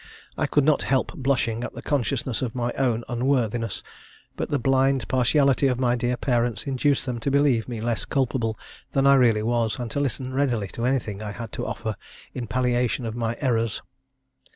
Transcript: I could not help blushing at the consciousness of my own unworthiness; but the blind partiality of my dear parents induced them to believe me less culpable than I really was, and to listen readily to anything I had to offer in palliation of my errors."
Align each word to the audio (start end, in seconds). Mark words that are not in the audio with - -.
I 0.35 0.47
could 0.47 0.63
not 0.63 0.81
help 0.81 1.13
blushing 1.13 1.63
at 1.63 1.73
the 1.73 1.83
consciousness 1.83 2.41
of 2.41 2.55
my 2.55 2.71
own 2.75 3.03
unworthiness; 3.07 3.83
but 4.35 4.49
the 4.49 4.57
blind 4.57 5.07
partiality 5.07 5.67
of 5.67 5.77
my 5.79 5.95
dear 5.95 6.17
parents 6.17 6.65
induced 6.65 7.05
them 7.05 7.19
to 7.19 7.29
believe 7.29 7.67
me 7.69 7.81
less 7.81 8.05
culpable 8.05 8.57
than 8.93 9.05
I 9.05 9.13
really 9.13 9.43
was, 9.43 9.77
and 9.77 9.91
to 9.91 9.99
listen 9.99 10.33
readily 10.33 10.69
to 10.69 10.85
anything 10.85 11.21
I 11.21 11.33
had 11.33 11.51
to 11.51 11.67
offer 11.67 11.97
in 12.33 12.47
palliation 12.47 13.05
of 13.05 13.15
my 13.15 13.37
errors." 13.41 13.83